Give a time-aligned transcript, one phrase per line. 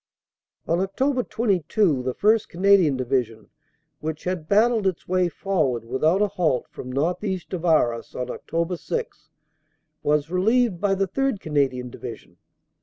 [0.67, 1.29] On Oct.
[1.29, 2.47] 22 the 1st.
[2.49, 3.51] Canadian Division,
[3.99, 8.79] which had battled its way forward without a halt from northeast of Arras on Oct.
[8.79, 9.29] 6,
[10.01, 11.39] was relieved by the 3rd.
[11.39, 12.37] Canadian Division.